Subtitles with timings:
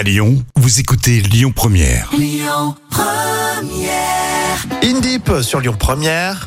[0.00, 2.10] À Lyon, vous écoutez Lyon Première.
[4.82, 6.46] Indip sur Lyon Première.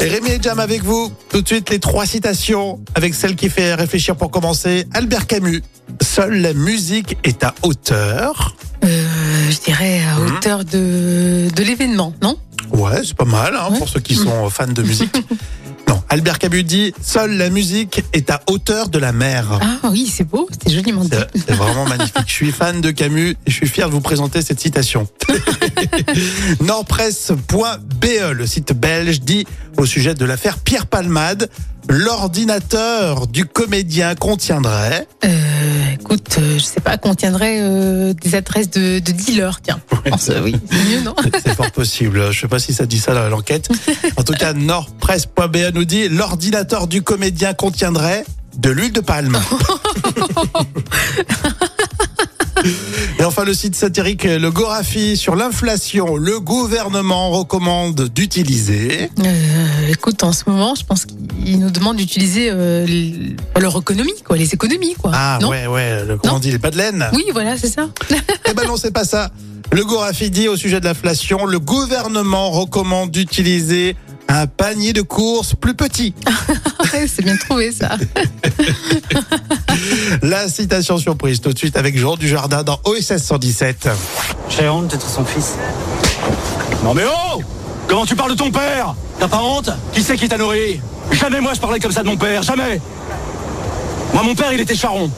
[0.00, 1.12] Et Rémi et Jam avec vous.
[1.28, 4.86] Tout de suite, les trois citations avec celle qui fait réfléchir pour commencer.
[4.94, 5.62] Albert Camus.
[6.00, 8.56] Seule la musique est à hauteur.
[8.84, 9.06] Euh,
[9.50, 10.26] je dirais à Mhm.
[10.36, 12.38] hauteur de, de l'événement, non?
[12.72, 13.76] Ouais, c'est pas mal hein, Ouais.
[13.78, 15.14] pour ceux qui sont fans de musique.
[16.08, 19.58] Albert Camus dit Seule la musique est à hauteur de la mer.
[19.62, 21.10] Ah oui, c'est beau, c'est joliment dit.
[21.34, 22.24] C'est c'est vraiment magnifique.
[22.26, 25.06] Je suis fan de Camus et je suis fier de vous présenter cette citation.
[26.60, 31.48] Nordpresse.be, le site belge, dit au sujet de l'affaire Pierre Palmade,
[31.88, 35.06] l'ordinateur du comédien contiendrait.
[35.24, 35.41] Euh,
[36.12, 39.80] écoute, euh, je sais pas, contiendrait euh, des adresses de, de dealers, tiens.
[40.04, 42.30] Pense, euh, oui, c'est mieux, non C'est fort possible.
[42.30, 43.68] Je sais pas si ça dit ça dans l'enquête.
[44.16, 48.24] En tout cas, Nordpresse.be nous dit l'ordinateur du comédien contiendrait
[48.56, 49.40] de l'huile de palme.
[53.22, 56.16] Et enfin, le site satirique Le Gorafi sur l'inflation.
[56.16, 59.10] Le gouvernement recommande d'utiliser.
[59.24, 62.84] Euh, Écoute, en ce moment, je pense qu'ils nous demandent d'utiliser euh,
[63.60, 65.12] leur économie, quoi, les économies, quoi.
[65.14, 67.68] Ah non ouais, ouais, le, comment on dit, les pas de laine Oui, voilà, c'est
[67.68, 67.90] ça.
[68.50, 69.30] Eh ben non, c'est pas ça.
[69.70, 73.94] Le Gorafi dit au sujet de l'inflation, le gouvernement recommande d'utiliser
[74.26, 76.12] un panier de courses plus petit.
[76.92, 77.90] C'est bien trouvé, ça.
[80.22, 83.88] La citation surprise tout de suite avec Jean Dujardin dans OSS 117.
[84.50, 85.54] J'ai honte d'être son fils.
[86.84, 87.40] Non mais oh
[87.88, 88.94] Comment tu parles de ton père?
[89.18, 89.70] T'as pas honte?
[89.92, 90.80] Qui c'est qui t'a nourri?
[91.12, 92.80] Jamais moi je parlais comme ça de mon père, jamais
[94.12, 95.10] Moi mon père il était charron.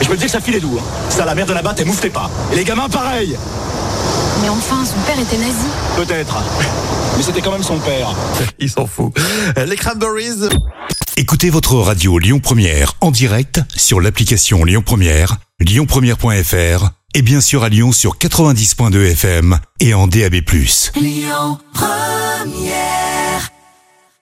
[0.00, 0.78] Et je me dis que ça filait doux.
[0.78, 0.84] hein.
[1.10, 2.30] Ça la mère de là-bas t'es mouflez pas.
[2.52, 3.36] Et les gamins pareil
[4.48, 5.66] Mais enfin, son père était nazi.
[5.94, 6.42] Peut-être.
[7.18, 8.14] Mais c'était quand même son père.
[8.58, 9.12] Il s'en fout.
[9.66, 10.48] Les Cranberries.
[11.18, 17.62] Écoutez votre radio Lyon Première en direct sur l'application Lyon Première, lyonpremière.fr et bien sûr
[17.62, 20.36] à Lyon sur 90.2 FM et en DAB+.
[20.96, 23.07] Lyon Première